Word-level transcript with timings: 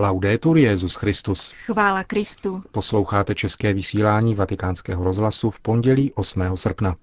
Laudetur 0.00 0.58
Jezus 0.58 0.94
Christus. 0.94 1.52
Chvála 1.66 2.04
Kristu. 2.04 2.62
Posloucháte 2.72 3.34
české 3.34 3.72
vysílání 3.72 4.34
Vatikánského 4.34 5.04
rozhlasu 5.04 5.50
v 5.50 5.60
pondělí 5.60 6.12
8. 6.14 6.56
srpna. 6.56 6.96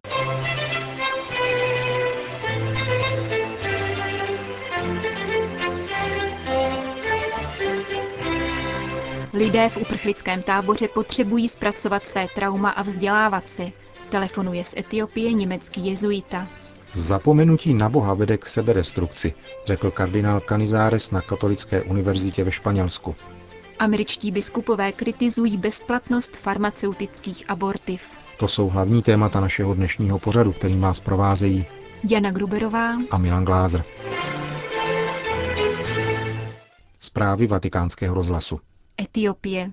Lidé 9.34 9.70
v 9.70 9.77
uprchlickém 9.77 10.43
táboře 10.43 10.88
potřebují 10.88 11.50
zpracovat 11.50 12.07
své 12.07 12.27
trauma 12.36 12.70
a 12.70 12.82
vzdělávat 12.82 13.50
se. 13.50 13.71
Telefonuje 14.09 14.64
z 14.64 14.73
Etiopie 14.77 15.34
německý 15.34 15.86
jezuita. 15.86 16.48
Zapomenutí 16.98 17.73
na 17.73 17.89
Boha 17.89 18.14
vede 18.14 18.38
k 18.38 18.45
sebedestrukci, 18.45 19.34
řekl 19.66 19.91
kardinál 19.91 20.39
Canizares 20.39 21.11
na 21.11 21.21
Katolické 21.21 21.82
univerzitě 21.84 22.43
ve 22.43 22.52
Španělsku. 22.52 23.16
Američtí 23.79 24.32
biskupové 24.32 24.92
kritizují 24.92 25.57
bezplatnost 25.57 26.37
farmaceutických 26.37 27.50
abortiv. 27.50 28.18
To 28.39 28.47
jsou 28.47 28.70
hlavní 28.70 29.01
témata 29.01 29.39
našeho 29.39 29.73
dnešního 29.73 30.20
pořadu, 30.20 30.54
který 30.54 30.79
vás 30.79 31.00
provázejí 31.00 31.65
Jana 32.09 32.31
Gruberová 32.31 32.94
a 33.11 33.17
Milan 33.17 33.45
Glázer. 33.45 33.84
Zprávy 37.00 37.48
vatikánského 37.48 38.16
rozhlasu. 38.16 38.59
Etiopie. 39.02 39.72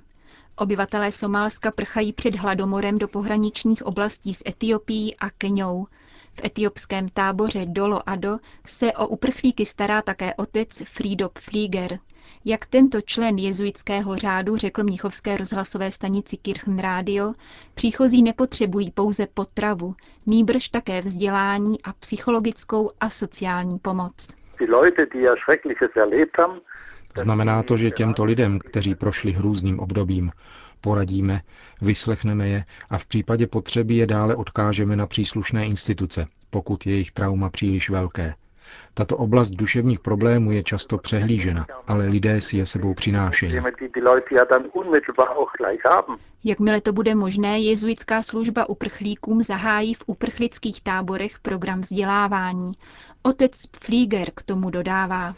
Obyvatelé 0.57 1.13
Somálska 1.13 1.71
prchají 1.71 2.13
před 2.13 2.37
hladomorem 2.37 2.99
do 2.99 3.09
pohraničních 3.09 3.87
oblastí 3.87 4.35
s 4.35 4.43
Etiopií 4.49 5.17
a 5.17 5.31
Keňou. 5.31 5.87
V 6.35 6.45
etiopském 6.45 7.09
táboře 7.09 7.67
Dolo 7.67 8.09
Ado 8.09 8.39
se 8.67 8.93
o 8.93 9.09
uprchlíky 9.09 9.67
stará 9.67 10.03
také 10.03 10.35
otec 10.35 10.83
Fridop 10.85 11.39
Flieger. 11.39 11.99
Jak 12.45 12.67
tento 12.67 13.01
člen 13.01 13.39
jezuitského 13.39 14.17
řádu 14.17 14.57
řekl 14.57 14.85
mnichovské 14.85 15.37
rozhlasové 15.37 15.93
stanici 15.93 16.37
Kirchen 16.37 16.79
Radio, 16.79 17.33
příchozí 17.75 18.23
nepotřebují 18.23 18.91
pouze 18.91 19.27
potravu, 19.35 19.95
nýbrž 20.27 20.69
také 20.69 21.01
vzdělání 21.01 21.83
a 21.83 21.93
psychologickou 21.93 22.91
a 23.01 23.11
sociální 23.11 23.79
pomoc. 23.79 24.37
Znamená 27.17 27.63
to, 27.63 27.77
že 27.77 27.91
těmto 27.91 28.25
lidem, 28.25 28.59
kteří 28.59 28.95
prošli 28.95 29.33
hrůzným 29.33 29.81
obdobím, 29.81 30.31
poradíme, 30.85 31.41
vyslechneme 31.83 32.49
je 32.49 32.65
a 32.91 32.99
v 32.99 33.07
případě 33.07 33.47
potřeby 33.47 33.95
je 33.95 34.07
dále 34.07 34.37
odkážeme 34.37 34.97
na 34.97 35.07
příslušné 35.07 35.67
instituce, 35.67 36.27
pokud 36.51 36.87
je 36.87 36.93
jejich 36.93 37.13
trauma 37.13 37.51
příliš 37.51 37.91
velké. 37.91 38.35
Tato 38.95 39.17
oblast 39.17 39.51
duševních 39.51 40.01
problémů 40.01 40.53
je 40.53 40.63
často 40.63 40.99
přehlížena, 40.99 41.67
ale 41.87 42.07
lidé 42.07 42.41
si 42.41 42.57
je 42.57 42.67
sebou 42.67 42.95
přinášejí. 42.95 43.61
Jakmile 46.47 46.81
to 46.81 46.93
bude 46.93 47.15
možné, 47.15 47.61
jezuitská 47.61 48.23
služba 48.23 48.69
uprchlíkům 48.69 49.43
zahájí 49.43 49.95
v 49.95 50.05
uprchlických 50.07 50.83
táborech 50.83 51.39
program 51.39 51.81
vzdělávání. 51.81 52.73
Otec 53.23 53.63
Flieger 53.85 54.31
k 54.35 54.43
tomu 54.43 54.71
dodává. 54.71 55.35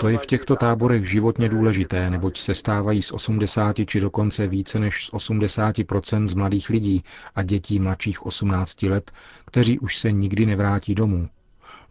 To 0.00 0.08
je 0.08 0.18
v 0.18 0.26
těchto 0.26 0.56
táborech 0.56 1.08
životně 1.08 1.48
důležité, 1.48 2.10
neboť 2.10 2.38
se 2.38 2.54
stávají 2.54 3.02
z 3.02 3.12
80 3.12 3.76
či 3.86 4.00
dokonce 4.00 4.46
více 4.46 4.78
než 4.78 5.04
z 5.04 5.10
80 5.12 5.76
z 6.24 6.34
mladých 6.34 6.70
lidí 6.70 7.02
a 7.34 7.42
dětí 7.42 7.80
mladších 7.80 8.26
18 8.26 8.82
let, 8.82 9.10
kteří 9.46 9.78
už 9.78 9.96
se 9.96 10.12
nikdy 10.12 10.46
nevrátí 10.46 10.94
domů. 10.94 11.28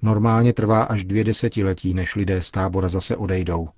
Normálně 0.02 0.54
trvá 0.54 0.84
až 0.84 1.04
dvě 1.04 1.24
desetiletí, 1.24 1.94
než 1.94 2.16
lidé 2.16 2.42
z 2.42 2.52
tábora 2.52 2.90
zase 2.90 3.16
odejdou. 3.16 3.70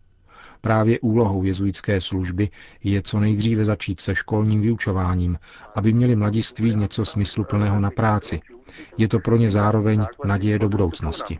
Právě 0.61 0.99
úlohou 0.99 1.43
jezuitské 1.43 2.01
služby 2.01 2.49
je 2.83 3.01
co 3.01 3.19
nejdříve 3.19 3.65
začít 3.65 4.01
se 4.01 4.15
školním 4.15 4.61
vyučováním, 4.61 5.37
aby 5.75 5.93
měli 5.93 6.15
mladiství 6.15 6.75
něco 6.75 7.05
smysluplného 7.05 7.79
na 7.79 7.91
práci. 7.91 8.41
Je 8.97 9.07
to 9.07 9.19
pro 9.19 9.37
ně 9.37 9.49
zároveň 9.49 10.05
naděje 10.25 10.59
do 10.59 10.69
budoucnosti. 10.69 11.39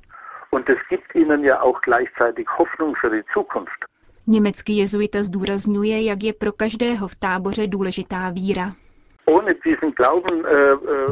Německý 4.27 4.77
jezuita 4.77 5.23
zdůrazňuje, 5.23 6.03
jak 6.03 6.23
je 6.23 6.33
pro 6.33 6.51
každého 6.51 7.07
v 7.07 7.15
táboře 7.15 7.67
důležitá 7.67 8.29
víra. 8.29 8.73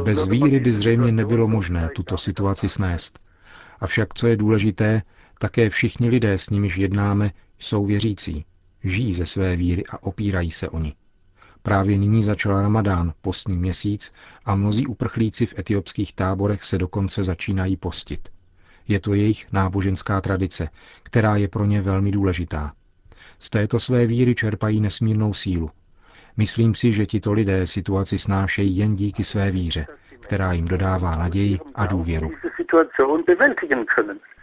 Bez 0.04 0.28
víry 0.28 0.60
by 0.60 0.72
zřejmě 0.72 1.12
nebylo 1.12 1.48
možné 1.48 1.90
tuto 1.96 2.18
situaci 2.18 2.70
snést. 2.70 3.20
Avšak 3.80 4.14
co 4.14 4.28
je 4.28 4.38
důležité, 4.38 5.02
také 5.40 5.70
všichni 5.70 6.10
lidé, 6.10 6.38
s 6.38 6.50
nimiž 6.50 6.78
jednáme, 6.78 7.32
jsou 7.60 7.86
věřící, 7.86 8.46
žijí 8.84 9.14
ze 9.14 9.26
své 9.26 9.56
víry 9.56 9.84
a 9.90 10.04
opírají 10.04 10.52
se 10.52 10.70
o 10.70 10.80
ní. 10.80 10.96
Právě 11.62 11.98
nyní 11.98 12.24
začal 12.24 12.62
ramadán, 12.62 13.14
postní 13.22 13.58
měsíc, 13.58 14.14
a 14.46 14.56
mnozí 14.56 14.88
uprchlíci 14.88 15.46
v 15.46 15.60
etiopských 15.60 16.14
táborech 16.14 16.64
se 16.64 16.78
dokonce 16.78 17.24
začínají 17.24 17.78
postit. 17.78 18.30
Je 18.88 19.00
to 19.00 19.14
jejich 19.14 19.52
náboženská 19.52 20.22
tradice, 20.22 20.70
která 21.04 21.36
je 21.36 21.48
pro 21.48 21.66
ně 21.66 21.82
velmi 21.82 22.12
důležitá. 22.12 22.74
Z 23.40 23.50
této 23.50 23.80
své 23.80 24.06
víry 24.06 24.36
čerpají 24.36 24.82
nesmírnou 24.82 25.34
sílu. 25.34 25.70
Myslím 26.38 26.76
si, 26.76 26.92
že 26.92 27.06
tito 27.06 27.34
lidé 27.34 27.68
situaci 27.68 28.20
snášejí 28.20 28.78
jen 28.78 28.96
díky 28.96 29.24
své 29.24 29.52
víře, 29.52 29.88
která 30.20 30.54
jim 30.54 30.66
dodává 30.66 31.16
naději 31.16 31.60
a 31.76 31.86
důvěru 31.86 32.32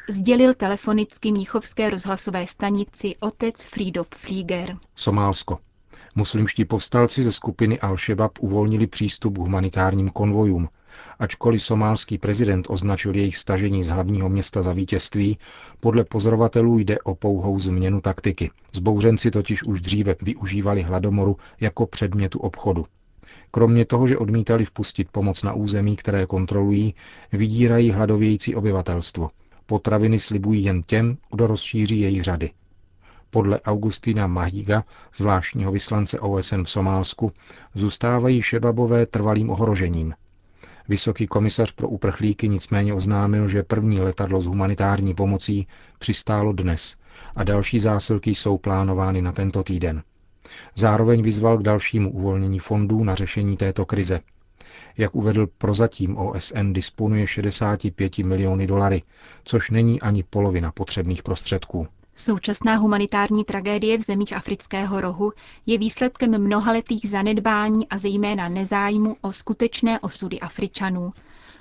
sdělil 0.08 0.54
telefonicky 0.54 1.32
Mnichovské 1.32 1.90
rozhlasové 1.90 2.46
stanici 2.46 3.14
otec 3.20 3.64
Fridop 3.64 4.14
Flieger. 4.14 4.76
Somálsko. 4.94 5.58
Muslimští 6.14 6.64
povstalci 6.64 7.24
ze 7.24 7.32
skupiny 7.32 7.78
Al-Shabaab 7.78 8.30
uvolnili 8.40 8.86
přístup 8.86 9.34
k 9.34 9.38
humanitárním 9.38 10.08
konvojům. 10.08 10.68
Ačkoliv 11.18 11.62
somálský 11.62 12.18
prezident 12.18 12.66
označil 12.70 13.16
jejich 13.16 13.36
stažení 13.36 13.84
z 13.84 13.88
hlavního 13.88 14.28
města 14.28 14.62
za 14.62 14.72
vítězství, 14.72 15.38
podle 15.80 16.04
pozorovatelů 16.04 16.78
jde 16.78 16.98
o 16.98 17.14
pouhou 17.14 17.58
změnu 17.58 18.00
taktiky. 18.00 18.50
Zbouřenci 18.72 19.30
totiž 19.30 19.62
už 19.62 19.80
dříve 19.80 20.16
využívali 20.22 20.82
hladomoru 20.82 21.36
jako 21.60 21.86
předmětu 21.86 22.38
obchodu. 22.38 22.86
Kromě 23.50 23.84
toho, 23.84 24.06
že 24.06 24.18
odmítali 24.18 24.64
vpustit 24.64 25.08
pomoc 25.12 25.42
na 25.42 25.52
území, 25.52 25.96
které 25.96 26.26
kontrolují, 26.26 26.94
vydírají 27.32 27.90
hladovějící 27.90 28.54
obyvatelstvo– 28.54 29.30
Potraviny 29.66 30.18
slibují 30.18 30.64
jen 30.64 30.82
těm, 30.82 31.16
kdo 31.30 31.46
rozšíří 31.46 32.00
jejich 32.00 32.22
řady. 32.22 32.50
Podle 33.30 33.60
Augustina 33.60 34.26
Mahiga, 34.26 34.84
zvláštního 35.16 35.72
vyslance 35.72 36.20
OSN 36.20 36.62
v 36.62 36.70
Somálsku, 36.70 37.32
zůstávají 37.74 38.42
šebabové 38.42 39.06
trvalým 39.06 39.50
ohrožením. 39.50 40.14
Vysoký 40.88 41.26
komisař 41.26 41.72
pro 41.72 41.88
uprchlíky 41.88 42.48
nicméně 42.48 42.94
oznámil, 42.94 43.48
že 43.48 43.62
první 43.62 44.00
letadlo 44.00 44.40
s 44.40 44.46
humanitární 44.46 45.14
pomocí 45.14 45.66
přistálo 45.98 46.52
dnes 46.52 46.96
a 47.36 47.44
další 47.44 47.80
zásilky 47.80 48.30
jsou 48.34 48.58
plánovány 48.58 49.22
na 49.22 49.32
tento 49.32 49.62
týden. 49.62 50.02
Zároveň 50.74 51.22
vyzval 51.22 51.58
k 51.58 51.62
dalšímu 51.62 52.12
uvolnění 52.12 52.58
fondů 52.58 53.04
na 53.04 53.14
řešení 53.14 53.56
této 53.56 53.86
krize– 53.86 54.20
jak 54.98 55.14
uvedl 55.14 55.46
prozatím 55.58 56.16
OSN 56.16 56.72
disponuje 56.72 57.26
65 57.26 58.18
miliony 58.18 58.66
dolary, 58.66 59.02
což 59.44 59.70
není 59.70 60.00
ani 60.00 60.22
polovina 60.22 60.72
potřebných 60.72 61.22
prostředků. 61.22 61.86
Současná 62.16 62.76
humanitární 62.76 63.44
tragédie 63.44 63.98
v 63.98 64.00
zemích 64.00 64.32
afrického 64.32 65.00
rohu 65.00 65.32
je 65.66 65.78
výsledkem 65.78 66.38
mnohaletých 66.42 67.10
zanedbání 67.10 67.88
a 67.88 67.98
zejména 67.98 68.48
nezájmu 68.48 69.16
o 69.20 69.32
skutečné 69.32 70.00
osudy 70.00 70.40
Afričanů. 70.40 71.12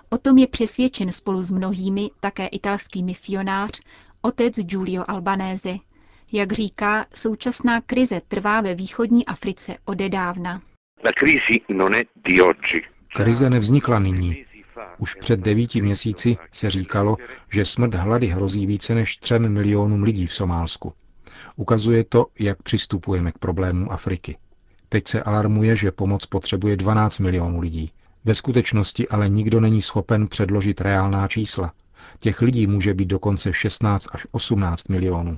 O 0.09 0.17
tom 0.17 0.37
je 0.37 0.47
přesvědčen 0.47 1.11
spolu 1.11 1.41
s 1.43 1.51
mnohými 1.51 2.09
také 2.19 2.47
italský 2.47 3.03
misionář, 3.03 3.81
otec 4.21 4.59
Giulio 4.59 5.03
Albanese. 5.07 5.73
Jak 6.31 6.51
říká, 6.51 7.05
současná 7.15 7.81
krize 7.81 8.21
trvá 8.27 8.61
ve 8.61 8.75
východní 8.75 9.25
Africe 9.25 9.77
odedávna. 9.85 10.61
La 11.05 11.11
crisi 11.19 11.61
non 11.69 11.93
è 11.95 12.03
di 12.25 12.41
oggi. 12.41 12.81
Krize 13.13 13.49
nevznikla 13.49 13.99
nyní. 13.99 14.45
Už 14.97 15.15
před 15.15 15.39
devíti 15.39 15.81
měsíci 15.81 16.37
se 16.51 16.69
říkalo, 16.69 17.17
že 17.49 17.65
smrt 17.65 17.93
hlady 17.95 18.27
hrozí 18.27 18.65
více 18.65 18.95
než 18.95 19.17
třem 19.17 19.49
milionům 19.49 20.03
lidí 20.03 20.27
v 20.27 20.33
Somálsku. 20.33 20.93
Ukazuje 21.55 22.03
to, 22.03 22.25
jak 22.39 22.61
přistupujeme 22.63 23.31
k 23.31 23.37
problémům 23.37 23.87
Afriky. 23.91 24.37
Teď 24.89 25.07
se 25.07 25.23
alarmuje, 25.23 25.75
že 25.75 25.91
pomoc 25.91 26.25
potřebuje 26.25 26.77
12 26.77 27.19
milionů 27.19 27.59
lidí. 27.59 27.91
Ve 28.25 28.35
skutečnosti 28.35 29.07
ale 29.07 29.29
nikdo 29.29 29.59
není 29.59 29.81
schopen 29.81 30.27
předložit 30.27 30.81
reálná 30.81 31.27
čísla. 31.27 31.73
Těch 32.19 32.41
lidí 32.41 32.67
může 32.67 32.93
být 32.93 33.07
dokonce 33.07 33.53
16 33.53 34.07
až 34.11 34.27
18 34.31 34.89
milionů. 34.89 35.37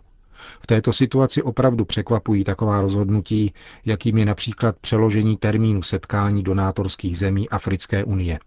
V 0.62 0.68
této 0.68 0.94
situaci 0.94 1.44
opravdu 1.44 1.86
překvapují 1.86 2.44
taková 2.44 2.82
rozhodnutí, 2.82 3.54
jakým 3.86 4.18
je 4.18 4.26
například 4.26 4.76
přeložení 4.82 5.38
termínu 5.38 5.82
setkání 5.82 6.44
donátorských 6.44 7.18
zemí 7.18 7.50
Africké 7.50 8.04
unie. 8.04 8.40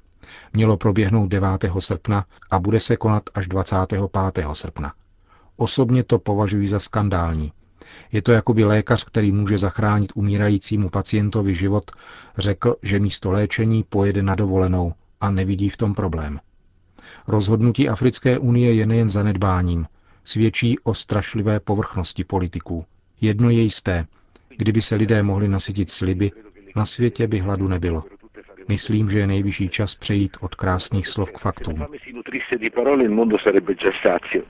Mělo 0.52 0.76
proběhnout 0.76 1.26
9. 1.26 1.48
srpna 1.78 2.24
a 2.50 2.58
bude 2.58 2.80
se 2.80 2.96
konat 2.96 3.22
až 3.34 3.48
25. 3.48 4.00
srpna. 4.52 4.92
Osobně 5.56 6.04
to 6.04 6.18
považuji 6.18 6.68
za 6.68 6.78
skandální. 6.80 7.52
Je 8.12 8.22
to 8.22 8.32
jako 8.32 8.54
by 8.54 8.64
lékař, 8.64 9.04
který 9.04 9.32
může 9.32 9.58
zachránit 9.58 10.12
umírajícímu 10.14 10.88
pacientovi 10.88 11.54
život, 11.54 11.90
řekl, 12.38 12.76
že 12.82 13.00
místo 13.00 13.30
léčení 13.30 13.84
pojede 13.88 14.22
na 14.22 14.34
dovolenou 14.34 14.92
a 15.20 15.30
nevidí 15.30 15.68
v 15.68 15.76
tom 15.76 15.94
problém. 15.94 16.40
Rozhodnutí 17.28 17.88
Africké 17.88 18.38
unie 18.38 18.74
je 18.74 18.86
nejen 18.86 19.08
zanedbáním, 19.08 19.86
svědčí 20.28 20.78
o 20.78 20.94
strašlivé 20.94 21.60
povrchnosti 21.60 22.24
politiků. 22.24 22.84
Jedno 23.20 23.50
je 23.50 23.62
jisté, 23.62 24.06
kdyby 24.56 24.82
se 24.82 24.94
lidé 24.94 25.22
mohli 25.22 25.48
nasytit 25.48 25.90
sliby, 25.90 26.30
na 26.76 26.84
světě 26.84 27.26
by 27.26 27.38
hladu 27.38 27.68
nebylo. 27.68 28.04
Myslím, 28.68 29.10
že 29.10 29.18
je 29.18 29.26
nejvyšší 29.26 29.68
čas 29.68 29.94
přejít 29.94 30.36
od 30.40 30.54
krásných 30.54 31.06
slov 31.06 31.32
k 31.32 31.38
faktům. 31.38 31.86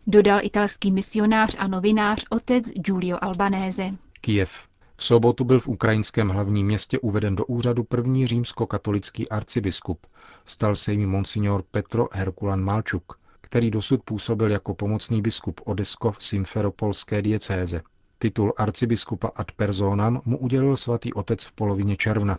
Dodal 0.07 0.41
italský 0.43 0.93
misionář 0.93 1.57
a 1.59 1.69
novinář 1.69 2.25
otec 2.31 2.71
Giulio 2.71 3.19
Albanese. 3.21 3.91
Kiev. 4.21 4.67
V 4.97 5.05
sobotu 5.05 5.45
byl 5.45 5.61
v 5.61 5.69
ukrajinském 5.69 6.29
hlavním 6.29 6.67
městě 6.67 6.99
uveden 6.99 7.37
do 7.37 7.45
úřadu 7.45 7.85
první 7.85 8.27
římskokatolický 8.27 9.29
arcibiskup. 9.29 10.07
Stal 10.45 10.77
se 10.77 10.93
jim 10.93 11.11
monsignor 11.11 11.63
Petro 11.71 12.09
Herkulan 12.13 12.61
Malčuk, 12.61 13.19
který 13.47 13.71
dosud 13.71 14.03
působil 14.05 14.51
jako 14.51 14.75
pomocný 14.75 15.23
biskup 15.23 15.61
Odesko 15.65 16.13
v 16.13 16.25
Simferopolské 16.25 17.23
diecéze. 17.23 17.83
Titul 18.19 18.53
arcibiskupa 18.57 19.31
ad 19.37 19.53
personam 19.53 20.21
mu 20.25 20.39
udělil 20.39 20.77
svatý 20.77 21.13
otec 21.15 21.45
v 21.45 21.53
polovině 21.53 21.97
června. 21.97 22.39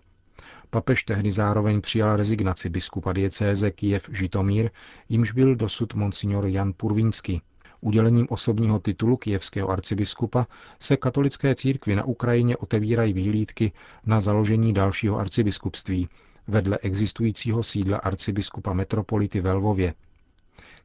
Papež 0.69 1.03
tehdy 1.03 1.31
zároveň 1.31 1.81
přijal 1.81 2.15
rezignaci 2.15 2.69
biskupa 2.69 3.13
diecéze 3.13 3.71
Kijev 3.71 4.09
Žitomír, 4.11 4.69
jimž 5.09 5.31
byl 5.31 5.55
dosud 5.55 5.93
monsignor 5.93 6.45
Jan 6.45 6.73
Purvínský. 6.77 7.41
Udělením 7.81 8.27
osobního 8.29 8.79
titulu 8.79 9.17
kijevského 9.17 9.69
arcibiskupa 9.69 10.47
se 10.79 10.97
katolické 10.97 11.55
církvi 11.55 11.95
na 11.95 12.05
Ukrajině 12.05 12.57
otevírají 12.57 13.13
výhlídky 13.13 13.71
na 14.05 14.19
založení 14.19 14.73
dalšího 14.73 15.17
arcibiskupství 15.17 16.09
vedle 16.47 16.77
existujícího 16.81 17.63
sídla 17.63 17.97
arcibiskupa 17.97 18.73
metropolity 18.73 19.41
ve 19.41 19.53
Lvově. 19.53 19.93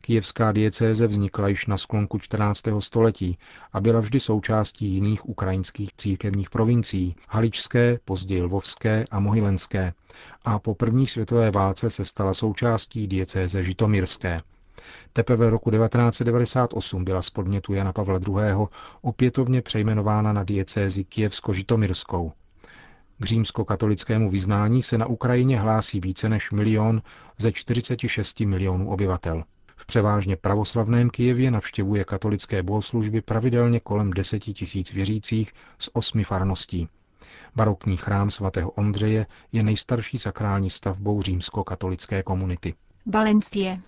Kijevská 0.04 0.52
diecéze 0.52 1.06
vznikla 1.06 1.48
již 1.48 1.66
na 1.66 1.76
sklonku 1.76 2.18
14. 2.18 2.62
století 2.78 3.38
a 3.72 3.80
byla 3.80 4.00
vždy 4.00 4.20
součástí 4.20 4.86
jiných 4.86 5.28
ukrajinských 5.28 5.90
církevních 5.96 6.50
provincií, 6.50 7.14
haličské, 7.28 7.98
později 8.04 8.42
lvovské 8.42 9.04
a 9.10 9.20
mohylenské, 9.20 9.92
a 10.44 10.58
po 10.58 10.74
první 10.74 11.06
světové 11.06 11.50
válce 11.50 11.90
se 11.90 12.04
stala 12.04 12.34
součástí 12.34 13.06
diecéze 13.06 13.62
žitomírské. 13.62 14.40
Teprve 15.12 15.50
roku 15.50 15.70
1998 15.70 17.04
byla 17.04 17.22
z 17.22 17.30
podnětu 17.30 17.74
Jana 17.74 17.92
Pavla 17.92 18.20
II. 18.28 18.66
opětovně 19.02 19.62
přejmenována 19.62 20.32
na 20.32 20.44
diecézi 20.44 21.04
kijevsko-žitomirskou. 21.04 22.32
K 23.18 23.24
římskokatolickému 23.24 24.30
vyznání 24.30 24.82
se 24.82 24.98
na 24.98 25.06
Ukrajině 25.06 25.60
hlásí 25.60 26.00
více 26.00 26.28
než 26.28 26.50
milion 26.50 27.02
ze 27.38 27.52
46 27.52 28.40
milionů 28.40 28.90
obyvatel. 28.90 29.44
V 29.82 29.86
převážně 29.86 30.36
pravoslavném 30.36 31.10
Kijevě 31.10 31.50
navštěvuje 31.50 32.04
katolické 32.04 32.62
bohoslužby 32.62 33.20
pravidelně 33.20 33.80
kolem 33.80 34.10
10 34.10 34.38
tisíc 34.38 34.92
věřících 34.92 35.52
z 35.78 35.88
osmi 35.92 36.24
farností. 36.24 36.88
Barokní 37.56 37.96
chrám 37.96 38.30
svatého 38.30 38.70
Ondřeje 38.70 39.26
je 39.52 39.62
nejstarší 39.62 40.18
sakrální 40.18 40.70
stavbou 40.70 41.22
římsko-katolické 41.22 42.22
komunity. 42.22 42.74
Valencie. 43.06 43.78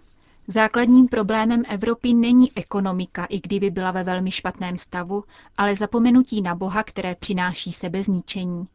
Základním 0.49 1.09
problémem 1.09 1.63
Evropy 1.69 2.15
není 2.15 2.53
ekonomika, 2.57 3.25
i 3.25 3.41
kdyby 3.41 3.71
byla 3.71 3.91
ve 3.91 4.05
velmi 4.05 4.31
špatném 4.31 4.79
stavu, 4.79 5.25
ale 5.57 5.77
zapomenutí 5.77 6.43
na 6.43 6.55
Boha, 6.55 6.83
které 6.83 7.15
přináší 7.15 7.73
sebezničení. 7.73 8.67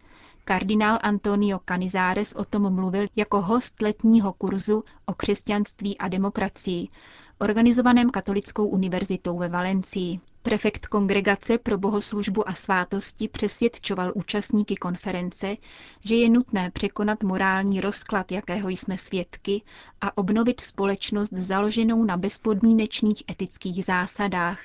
Kardinál 0.45 0.99
Antonio 1.01 1.59
Canizares 1.65 2.33
o 2.33 2.45
tom 2.45 2.73
mluvil 2.75 3.07
jako 3.15 3.41
host 3.41 3.81
letního 3.81 4.33
kurzu 4.33 4.83
o 5.05 5.13
křesťanství 5.13 5.97
a 5.97 6.07
demokracii, 6.07 6.87
organizovaném 7.39 8.09
Katolickou 8.09 8.67
univerzitou 8.67 9.37
ve 9.37 9.49
Valencii. 9.49 10.19
Prefekt 10.41 10.87
kongregace 10.87 11.57
pro 11.57 11.77
bohoslužbu 11.77 12.49
a 12.49 12.53
svátosti 12.53 13.27
přesvědčoval 13.27 14.11
účastníky 14.15 14.75
konference, 14.75 15.55
že 16.03 16.15
je 16.15 16.29
nutné 16.29 16.71
překonat 16.71 17.23
morální 17.23 17.81
rozklad, 17.81 18.31
jakého 18.31 18.69
jsme 18.69 18.97
svědky, 18.97 19.61
a 20.01 20.17
obnovit 20.17 20.61
společnost 20.61 21.33
založenou 21.33 22.03
na 22.03 22.17
bezpodmínečných 22.17 23.23
etických 23.29 23.85
zásadách, 23.85 24.59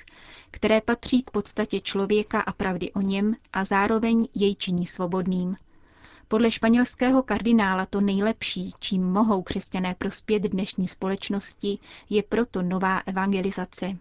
které 0.51 0.81
patří 0.81 1.23
k 1.23 1.31
podstatě 1.31 1.79
člověka 1.79 2.41
a 2.41 2.53
pravdy 2.53 2.91
o 2.91 3.01
něm 3.01 3.35
a 3.53 3.65
zároveň 3.65 4.27
jej 4.33 4.55
činí 4.55 4.85
svobodným. 4.85 5.55
Podle 6.27 6.51
španělského 6.51 7.23
kardinála 7.23 7.85
to 7.85 8.01
nejlepší, 8.01 8.73
čím 8.79 9.03
mohou 9.03 9.41
křesťané 9.43 9.95
prospět 9.97 10.39
dnešní 10.43 10.87
společnosti, 10.87 11.79
je 12.09 12.23
proto 12.23 12.61
nová 12.61 12.99
evangelizace. 13.05 13.97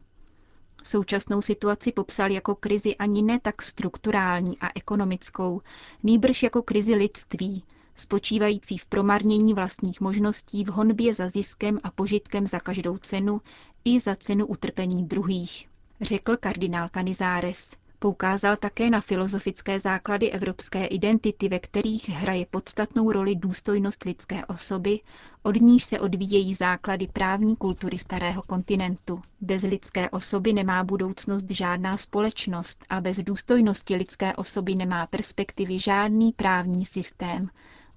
Současnou 0.83 1.43
situaci 1.43 1.93
popsal 1.93 2.31
jako 2.31 2.55
krizi 2.55 2.97
ani 2.97 3.23
ne 3.23 3.41
tak 3.41 3.63
strukturální 3.63 4.59
a 4.59 4.69
ekonomickou, 4.75 5.61
nýbrž 6.03 6.43
jako 6.43 6.63
krizi 6.63 6.95
lidství, 6.95 7.65
spočívající 7.95 8.79
v 8.79 8.87
promarnění 8.87 9.55
vlastních 9.55 10.01
možností 10.01 10.65
v 10.65 10.69
honbě 10.69 11.15
za 11.15 11.29
ziskem 11.29 11.81
a 11.83 11.91
požitkem 11.91 12.47
za 12.47 12.61
každou 12.61 12.97
cenu 12.99 13.41
i 13.85 14.01
za 14.01 14.17
cenu 14.17 14.47
utrpení 14.47 15.05
druhých, 15.07 15.69
řekl 16.01 16.37
kardinál 16.37 16.89
Canizares. 16.89 17.77
Poukázal 18.05 18.57
také 18.57 18.91
na 18.91 19.01
filozofické 19.01 19.81
základy 19.81 20.31
evropské 20.31 20.87
identity, 20.87 21.49
ve 21.49 21.59
kterých 21.59 22.09
hraje 22.09 22.47
podstatnou 22.51 23.13
roli 23.13 23.35
důstojnost 23.35 24.05
lidské 24.05 24.45
osoby, 24.47 25.01
od 25.43 25.57
níž 25.61 25.85
se 25.85 26.01
odvíjejí 26.01 26.55
základy 26.55 27.09
právní 27.13 27.57
kultury 27.57 27.99
starého 27.99 28.43
kontinentu. 28.43 29.23
Bez 29.41 29.63
lidské 29.63 30.11
osoby 30.11 30.53
nemá 30.53 30.85
budoucnost 30.85 31.51
žádná 31.51 31.97
společnost 31.97 32.85
a 32.91 33.01
bez 33.01 33.17
důstojnosti 33.19 33.97
lidské 33.97 34.37
osoby 34.37 34.75
nemá 34.75 35.07
perspektivy 35.07 35.79
žádný 35.79 36.33
právní 36.33 36.87
systém, 36.87 37.49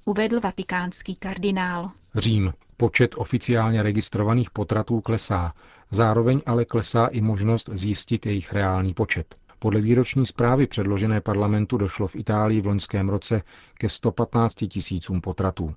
uvedl 0.06 0.40
vatikánský 0.40 1.16
kardinál. 1.16 1.92
Řím. 2.16 2.54
Počet 2.78 3.16
oficiálně 3.18 3.84
registrovaných 3.84 4.50
potratů 4.52 5.02
klesá, 5.02 5.54
zároveň 5.92 6.42
ale 6.46 6.66
klesá 6.66 7.06
i 7.06 7.22
možnost 7.22 7.70
zjistit 7.74 8.26
jejich 8.26 8.54
reálný 8.54 8.94
počet. 8.94 9.36
Podle 9.60 9.82
výroční 9.82 10.26
zprávy 10.26 10.68
předložené 10.68 11.22
parlamentu 11.22 11.78
došlo 11.78 12.08
v 12.08 12.16
Itálii 12.16 12.62
v 12.62 12.68
loňském 12.68 13.10
roce 13.10 13.42
ke 13.74 13.90
115 13.90 14.54
tisícům 14.68 15.22
potratů. 15.22 15.74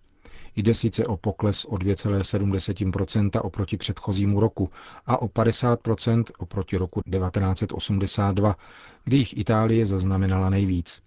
Jde 0.57 0.75
sice 0.75 1.05
o 1.07 1.17
pokles 1.17 1.65
o 1.65 1.75
2,7% 1.75 3.41
oproti 3.43 3.77
předchozímu 3.77 4.41
roku 4.41 4.71
a 5.07 5.23
o 5.23 5.29
50% 5.29 6.25
oproti 6.39 6.77
roku 6.77 7.01
1982, 7.03 8.57
kdy 9.05 9.17
jich 9.17 9.39
Itálie 9.39 9.87
zaznamenala 9.87 10.51
nejvíc. 10.51 11.03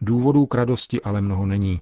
Důvodů 0.00 0.46
k 0.46 0.54
radosti 0.54 1.02
ale 1.02 1.20
mnoho 1.20 1.46
není. 1.46 1.80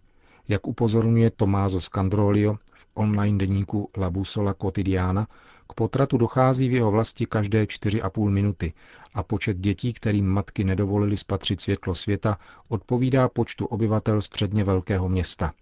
Jak 0.49 0.67
upozorňuje 0.67 1.31
Tomázo 1.31 1.81
Scandrolio 1.81 2.55
v 2.75 2.87
online 2.95 3.39
deníku 3.39 3.91
La 3.97 4.11
Busola 4.11 4.55
Quotidiana, 4.55 5.27
k 5.69 5.73
potratu 5.73 6.17
dochází 6.19 6.69
v 6.69 6.73
jeho 6.73 6.91
vlasti 6.91 7.27
každé 7.27 7.65
4,5 7.65 8.31
minuty 8.31 8.73
a 9.15 9.23
počet 9.23 9.57
dětí, 9.57 9.93
kterým 9.93 10.27
matky 10.27 10.65
nedovolily 10.65 11.17
spatřit 11.17 11.61
světlo 11.61 11.95
světa, 11.95 12.39
odpovídá 12.69 13.29
počtu 13.29 13.67
obyvatel 13.67 14.23
středně 14.23 14.65
velkého 14.65 15.09
města. 15.09 15.53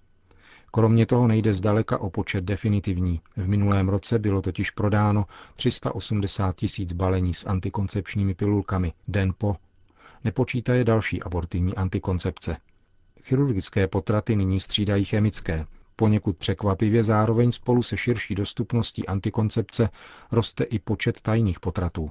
Kromě 0.70 1.06
toho 1.06 1.26
nejde 1.26 1.52
zdaleka 1.54 1.98
o 1.98 2.10
počet 2.10 2.44
definitivní. 2.44 3.20
V 3.36 3.48
minulém 3.48 3.88
roce 3.88 4.18
bylo 4.18 4.42
totiž 4.42 4.70
prodáno 4.70 5.24
380 5.54 6.56
tisíc 6.56 6.92
balení 6.92 7.34
s 7.34 7.46
antikoncepčními 7.46 8.34
pilulkami 8.34 8.92
den 9.08 9.34
po. 9.38 9.56
Nepočítaje 10.24 10.84
další 10.84 11.22
abortivní 11.22 11.74
antikoncepce. 11.74 12.56
Chirurgické 13.22 13.86
potraty 13.88 14.36
nyní 14.36 14.60
střídají 14.60 15.04
chemické. 15.04 15.66
Poněkud 15.96 16.36
překvapivě 16.36 17.02
zároveň 17.02 17.52
spolu 17.52 17.82
se 17.82 17.96
širší 17.96 18.34
dostupností 18.34 19.06
antikoncepce 19.06 19.88
roste 20.32 20.64
i 20.64 20.78
počet 20.78 21.20
tajných 21.20 21.60
potratů. 21.60 22.10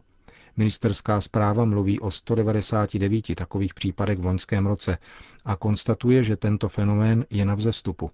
Ministerská 0.58 1.22
zpráva 1.22 1.66
mluví 1.66 2.00
o 2.00 2.12
199 2.12 3.36
takových 3.36 3.74
případech 3.74 4.20
v 4.20 4.26
loňském 4.26 4.66
roce 4.66 4.98
a 5.46 5.56
konstatuje, 5.56 6.24
že 6.24 6.38
tento 6.38 6.70
fenomén 6.70 7.26
je 7.30 7.46
na 7.46 7.56
vzestupu. 7.56 8.12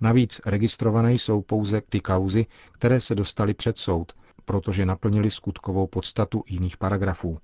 Navíc 0.00 0.40
registrované 0.46 1.12
jsou 1.12 1.42
pouze 1.42 1.80
ty 1.88 2.00
kauzy, 2.00 2.46
které 2.72 3.00
se 3.00 3.14
dostaly 3.14 3.54
před 3.54 3.78
soud, 3.78 4.12
protože 4.44 4.86
naplnili 4.86 5.30
skutkovou 5.30 5.86
podstatu 5.86 6.42
jiných 6.48 6.76
paragrafů. 6.76 7.38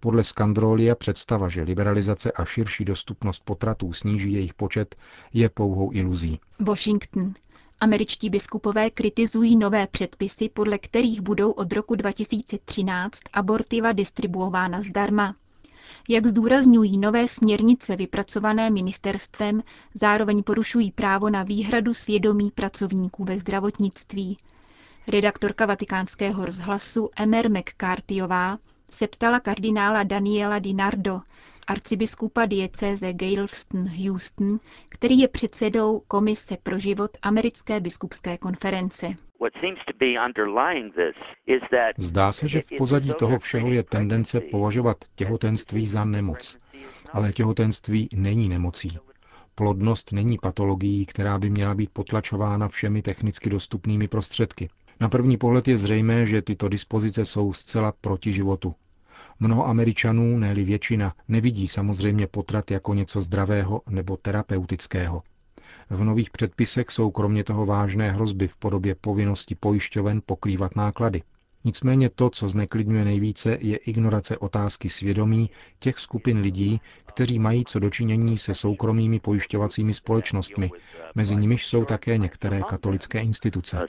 Podle 0.00 0.24
Skandrolia 0.24 0.94
představa, 0.94 1.48
že 1.48 1.62
liberalizace 1.62 2.32
a 2.32 2.44
širší 2.44 2.84
dostupnost 2.84 3.44
potratů 3.44 3.92
sníží 3.92 4.32
jejich 4.32 4.54
počet, 4.54 4.96
je 5.32 5.48
pouhou 5.48 5.90
iluzí. 5.92 6.40
Washington. 6.60 7.34
Američtí 7.80 8.30
biskupové 8.30 8.90
kritizují 8.90 9.56
nové 9.56 9.86
předpisy, 9.86 10.48
podle 10.48 10.78
kterých 10.78 11.20
budou 11.20 11.50
od 11.50 11.72
roku 11.72 11.94
2013 11.94 13.20
abortiva 13.32 13.92
distribuována 13.92 14.82
zdarma. 14.82 15.34
Jak 16.08 16.26
zdůrazňují 16.26 16.98
nové 16.98 17.28
směrnice 17.28 17.96
vypracované 17.96 18.70
ministerstvem, 18.70 19.62
zároveň 19.94 20.42
porušují 20.42 20.92
právo 20.92 21.30
na 21.30 21.42
výhradu 21.42 21.94
svědomí 21.94 22.50
pracovníků 22.50 23.24
ve 23.24 23.38
zdravotnictví. 23.38 24.36
Redaktorka 25.08 25.66
vatikánského 25.66 26.44
rozhlasu 26.44 27.10
Emer 27.16 27.50
McCarthyová 27.50 28.58
se 28.90 29.08
ptala 29.08 29.40
kardinála 29.40 30.02
Daniela 30.02 30.58
Dinardo, 30.58 31.20
arcibiskupa 31.66 32.46
diecéze 32.46 33.12
Galveston-Houston, 33.12 34.58
který 34.88 35.18
je 35.18 35.28
předsedou 35.28 36.02
Komise 36.08 36.56
pro 36.62 36.78
život 36.78 37.10
Americké 37.22 37.80
biskupské 37.80 38.38
konference. 38.38 39.14
Zdá 41.98 42.32
se, 42.32 42.48
že 42.48 42.60
v 42.60 42.68
pozadí 42.78 43.12
toho 43.18 43.38
všeho 43.38 43.68
je 43.72 43.82
tendence 43.82 44.40
považovat 44.40 44.96
těhotenství 45.14 45.86
za 45.86 46.04
nemoc. 46.04 46.58
Ale 47.12 47.32
těhotenství 47.32 48.08
není 48.14 48.48
nemocí. 48.48 48.98
Plodnost 49.54 50.12
není 50.12 50.38
patologií, 50.38 51.06
která 51.06 51.38
by 51.38 51.50
měla 51.50 51.74
být 51.74 51.90
potlačována 51.90 52.68
všemi 52.68 53.02
technicky 53.02 53.50
dostupnými 53.50 54.08
prostředky. 54.08 54.68
Na 55.00 55.08
první 55.08 55.36
pohled 55.36 55.68
je 55.68 55.76
zřejmé, 55.76 56.26
že 56.26 56.42
tyto 56.42 56.68
dispozice 56.68 57.24
jsou 57.24 57.52
zcela 57.52 57.92
proti 58.00 58.32
životu. 58.32 58.74
Mnoho 59.40 59.66
Američanů, 59.66 60.38
ne 60.38 60.54
většina, 60.54 61.14
nevidí 61.28 61.68
samozřejmě 61.68 62.26
potrat 62.26 62.70
jako 62.70 62.94
něco 62.94 63.22
zdravého 63.22 63.82
nebo 63.90 64.16
terapeutického. 64.16 65.22
V 65.90 66.04
nových 66.04 66.30
předpisech 66.30 66.90
jsou 66.90 67.10
kromě 67.10 67.44
toho 67.44 67.66
vážné 67.66 68.12
hrozby 68.12 68.48
v 68.48 68.56
podobě 68.56 68.94
povinnosti 68.94 69.54
pojišťoven 69.54 70.22
pokrývat 70.26 70.76
náklady. 70.76 71.22
Nicméně 71.64 72.10
to, 72.10 72.30
co 72.30 72.48
zneklidňuje 72.48 73.04
nejvíce, 73.04 73.58
je 73.60 73.76
ignorace 73.76 74.38
otázky 74.38 74.88
svědomí 74.88 75.50
těch 75.78 75.98
skupin 75.98 76.38
lidí, 76.38 76.80
kteří 77.06 77.38
mají 77.38 77.64
co 77.64 77.78
dočinění 77.78 78.38
se 78.38 78.54
soukromými 78.54 79.20
pojišťovacími 79.20 79.94
společnostmi. 79.94 80.70
Mezi 81.14 81.36
nimiž 81.36 81.66
jsou 81.66 81.84
také 81.84 82.18
některé 82.18 82.60
katolické 82.62 83.20
instituce. 83.20 83.86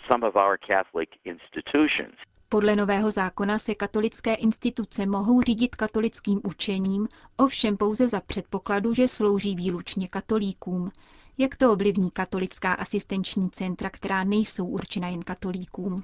Podle 2.49 2.75
nového 2.75 3.11
zákona 3.11 3.59
se 3.59 3.75
katolické 3.75 4.33
instituce 4.33 5.05
mohou 5.05 5.41
řídit 5.41 5.75
katolickým 5.75 6.41
učením, 6.43 7.07
ovšem 7.37 7.77
pouze 7.77 8.07
za 8.07 8.21
předpokladu, 8.21 8.93
že 8.93 9.07
slouží 9.07 9.55
výlučně 9.55 10.07
katolíkům. 10.07 10.91
Jak 11.41 11.57
to 11.57 11.71
ovlivní 11.71 12.11
katolická 12.11 12.73
asistenční 12.73 13.49
centra, 13.49 13.89
která 13.89 14.23
nejsou 14.23 14.65
určena 14.65 15.07
jen 15.07 15.21
katolíkům? 15.21 15.95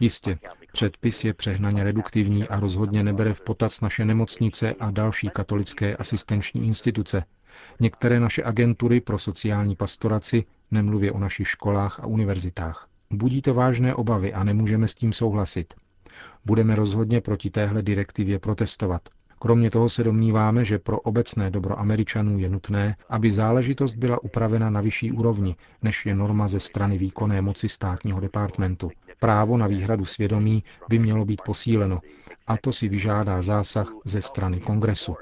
Jistě, 0.00 0.38
předpis 0.72 1.24
je 1.24 1.34
přehnaně 1.34 1.84
reduktivní 1.84 2.48
a 2.48 2.60
rozhodně 2.60 3.02
nebere 3.02 3.34
v 3.34 3.40
potaz 3.40 3.80
naše 3.80 4.04
nemocnice 4.04 4.74
a 4.80 4.90
další 4.90 5.28
katolické 5.28 5.96
asistenční 5.96 6.66
instituce. 6.66 7.24
Některé 7.80 8.20
naše 8.20 8.44
agentury 8.44 9.00
pro 9.00 9.18
sociální 9.18 9.76
pastoraci, 9.76 10.44
nemluvě 10.70 11.12
o 11.12 11.18
našich 11.18 11.48
školách 11.48 12.00
a 12.00 12.06
univerzitách. 12.06 12.88
Budí 13.10 13.42
to 13.42 13.54
vážné 13.54 13.94
obavy 13.94 14.34
a 14.34 14.44
nemůžeme 14.44 14.88
s 14.88 14.94
tím 14.94 15.12
souhlasit. 15.12 15.74
Budeme 16.44 16.74
rozhodně 16.76 17.20
proti 17.20 17.50
téhle 17.50 17.82
direktivě 17.82 18.38
protestovat. 18.38 19.08
Kromě 19.44 19.70
toho 19.70 19.88
se 19.88 20.04
domníváme, 20.04 20.64
že 20.64 20.78
pro 20.78 21.00
obecné 21.00 21.50
dobro 21.50 21.78
Američanů 21.78 22.38
je 22.38 22.48
nutné, 22.48 22.96
aby 23.08 23.30
záležitost 23.30 23.94
byla 23.94 24.22
upravena 24.22 24.70
na 24.70 24.80
vyšší 24.80 25.12
úrovni, 25.12 25.56
než 25.82 26.06
je 26.06 26.14
norma 26.14 26.48
ze 26.48 26.60
strany 26.60 26.98
výkonné 26.98 27.42
moci 27.42 27.68
státního 27.68 28.20
departmentu. 28.20 28.90
Právo 29.20 29.56
na 29.56 29.66
výhradu 29.66 30.04
svědomí 30.04 30.64
by 30.88 30.98
mělo 30.98 31.24
být 31.24 31.42
posíleno 31.42 32.00
a 32.46 32.56
to 32.56 32.72
si 32.72 32.88
vyžádá 32.88 33.42
zásah 33.42 33.92
ze 34.04 34.22
strany 34.22 34.60
kongresu. 34.60 35.16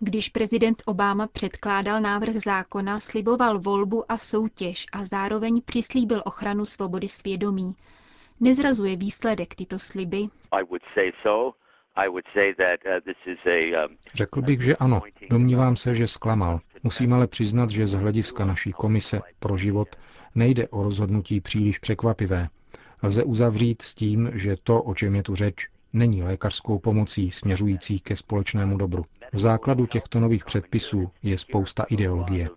Když 0.00 0.28
prezident 0.28 0.82
Obama 0.86 1.26
předkládal 1.26 2.00
návrh 2.00 2.34
zákona, 2.34 2.98
sliboval 2.98 3.58
volbu 3.58 4.12
a 4.12 4.18
soutěž 4.18 4.86
a 4.92 5.04
zároveň 5.04 5.62
přislíbil 5.64 6.22
ochranu 6.24 6.64
svobody 6.64 7.08
svědomí. 7.08 7.74
Nezrazuje 8.42 8.96
výsledek 8.96 9.54
tyto 9.54 9.78
sliby? 9.78 10.18
Uh, 10.18 10.60
um, 13.86 13.96
Řekl 14.14 14.42
bych, 14.42 14.60
že 14.60 14.76
ano. 14.76 15.02
Domnívám 15.30 15.76
se, 15.76 15.94
že 15.94 16.06
zklamal. 16.06 16.60
Musím 16.82 17.12
ale 17.12 17.26
přiznat, 17.26 17.70
že 17.70 17.86
z 17.86 17.92
hlediska 17.92 18.44
naší 18.44 18.72
komise 18.72 19.20
pro 19.38 19.56
život 19.56 19.88
nejde 20.34 20.68
o 20.68 20.82
rozhodnutí 20.82 21.40
příliš 21.40 21.78
překvapivé. 21.78 22.48
Lze 23.02 23.24
uzavřít 23.24 23.82
s 23.82 23.94
tím, 23.94 24.30
že 24.34 24.56
to, 24.62 24.82
o 24.82 24.94
čem 24.94 25.14
je 25.14 25.22
tu 25.22 25.34
řeč, 25.34 25.68
není 25.92 26.22
lékařskou 26.22 26.78
pomocí 26.78 27.30
směřující 27.30 28.00
ke 28.00 28.16
společnému 28.16 28.76
dobru. 28.76 29.04
V 29.32 29.38
základu 29.38 29.86
těchto 29.86 30.20
nových 30.20 30.44
předpisů 30.44 31.10
je 31.22 31.38
spousta 31.38 31.84
ideologie. 31.90 32.48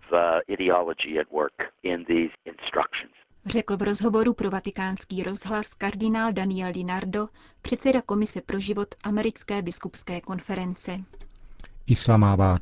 Řekl 3.48 3.76
v 3.76 3.82
rozhovoru 3.82 4.34
pro 4.34 4.50
vatikánský 4.50 5.22
rozhlas 5.22 5.74
kardinál 5.74 6.32
Daniel 6.32 6.72
Dinardo, 6.72 7.28
předseda 7.62 8.02
Komise 8.02 8.40
pro 8.40 8.60
život 8.60 8.94
Americké 9.02 9.62
biskupské 9.62 10.20
konference. 10.20 10.98
Islamabad. 11.86 12.60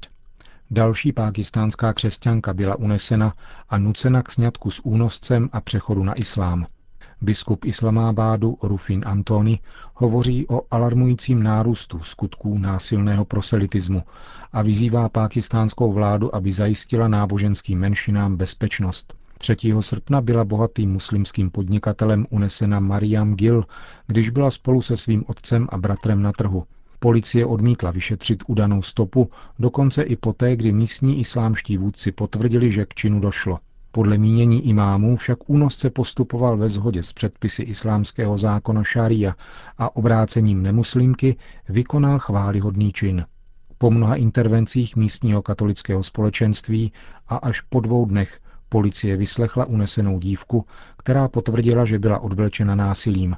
Další 0.71 1.13
pákistánská 1.13 1.93
křesťanka 1.93 2.55
byla 2.55 2.77
unesena 2.77 3.35
a 3.69 3.79
nucena 3.79 4.23
k 4.23 4.31
sňatku 4.31 4.71
s 4.71 4.81
únoscem 4.85 5.49
a 5.53 5.61
přechodu 5.61 6.05
na 6.05 6.15
islám. 6.15 6.67
Biskup 7.21 7.65
Islamábádu 7.65 8.59
Rufin 8.63 9.03
Antoni 9.07 9.61
hovoří 9.95 10.49
o 10.49 10.63
alarmujícím 10.71 11.43
nárůstu 11.43 12.03
skutků 12.03 12.59
násilného 12.59 13.25
proselitismu 13.25 14.03
a 14.53 14.63
vyzývá 14.63 15.09
pákistánskou 15.09 15.93
vládu, 15.93 16.35
aby 16.35 16.53
zajistila 16.53 17.09
náboženským 17.09 17.79
menšinám 17.79 18.37
bezpečnost. 18.37 19.24
3. 19.45 19.57
srpna 19.81 20.21
byla 20.21 20.45
bohatým 20.45 20.93
muslimským 20.93 21.51
podnikatelem 21.51 22.27
unesena 22.31 22.81
Mariam 22.81 23.35
Gil, 23.35 23.65
když 24.07 24.31
byla 24.31 24.51
spolu 24.51 24.83
se 24.83 24.97
svým 24.97 25.25
otcem 25.27 25.69
a 25.71 25.79
bratrem 25.79 26.23
na 26.23 26.33
trhu. 26.33 26.65
Policie 26.99 27.47
odmítla 27.47 27.91
vyšetřit 27.91 28.43
udanou 28.47 28.83
stopu, 28.83 29.31
dokonce 29.59 30.03
i 30.03 30.17
poté, 30.17 30.57
kdy 30.57 30.73
místní 30.73 31.21
islámští 31.21 31.79
vůdci 31.79 32.13
potvrdili, 32.13 32.71
že 32.71 32.87
k 32.87 32.95
činu 32.95 33.21
došlo. 33.21 33.59
Podle 33.93 34.19
mínění 34.19 34.69
imámů 34.69 35.17
však 35.17 35.51
únosce 35.51 35.91
postupoval 35.91 36.57
ve 36.57 36.69
shodě 36.69 37.03
s 37.03 37.13
předpisy 37.13 37.63
islámského 37.63 38.37
zákona 38.37 38.85
šaria 38.85 39.35
a 39.79 39.97
obrácením 39.97 40.63
nemuslimky 40.63 41.37
vykonal 41.69 42.19
chválihodný 42.19 42.93
čin. 42.93 43.27
Po 43.79 43.91
mnoha 43.91 44.15
intervencích 44.15 44.97
místního 44.97 45.43
katolického 45.43 46.03
společenství 46.03 46.93
a 47.29 47.37
až 47.37 47.61
po 47.61 47.81
dvou 47.81 48.07
dnech 48.07 48.41
policie 48.69 49.17
vyslechla 49.17 49.67
unesenou 49.67 50.19
dívku, 50.19 50.67
která 50.97 51.29
potvrdila, 51.29 51.85
že 51.85 51.99
byla 51.99 52.19
odvlečena 52.19 52.75
násilím. 52.75 53.37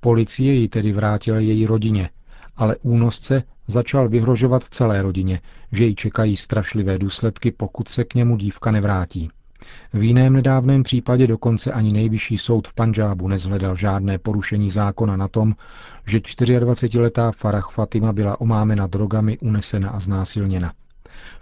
Policie 0.00 0.54
ji 0.54 0.68
tedy 0.68 0.92
vrátila 0.92 1.38
její 1.38 1.66
rodině, 1.66 2.10
ale 2.56 2.76
únosce 2.82 3.42
začal 3.66 4.08
vyhrožovat 4.08 4.64
celé 4.64 5.02
rodině, 5.02 5.40
že 5.72 5.84
ji 5.84 5.94
čekají 5.94 6.36
strašlivé 6.36 6.98
důsledky, 6.98 7.50
pokud 7.50 7.88
se 7.88 8.04
k 8.04 8.14
němu 8.14 8.36
dívka 8.36 8.70
nevrátí. 8.70 9.30
V 9.92 10.02
jiném 10.02 10.32
nedávném 10.32 10.82
případě 10.82 11.26
dokonce 11.26 11.72
ani 11.72 11.92
nejvyšší 11.92 12.38
soud 12.38 12.68
v 12.68 12.74
Panžábu 12.74 13.28
nezhledal 13.28 13.76
žádné 13.76 14.18
porušení 14.18 14.70
zákona 14.70 15.16
na 15.16 15.28
tom, 15.28 15.54
že 16.06 16.18
24-letá 16.18 17.32
Farah 17.32 17.70
Fatima 17.70 18.12
byla 18.12 18.40
omámena 18.40 18.86
drogami, 18.86 19.38
unesena 19.38 19.90
a 19.90 20.00
znásilněna. 20.00 20.72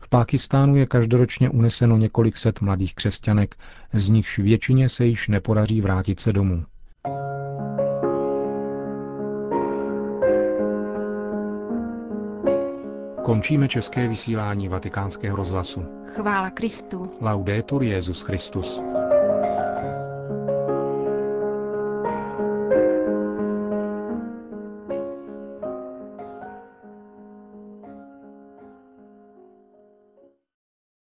V 0.00 0.08
Pákistánu 0.08 0.76
je 0.76 0.86
každoročně 0.86 1.50
uneseno 1.50 1.96
několik 1.96 2.36
set 2.36 2.60
mladých 2.60 2.94
křesťanek, 2.94 3.54
z 3.92 4.08
nichž 4.08 4.38
většině 4.38 4.88
se 4.88 5.04
již 5.06 5.28
nepodaří 5.28 5.80
vrátit 5.80 6.20
se 6.20 6.32
domů. 6.32 6.64
Končíme 13.24 13.68
české 13.68 14.08
vysílání 14.08 14.68
vatikánského 14.68 15.36
rozhlasu. 15.36 15.84
Chvála 16.06 16.50
Kristu. 16.50 17.10
Laudetur 17.20 17.82
Jezus 17.82 18.22
Christus. 18.22 18.82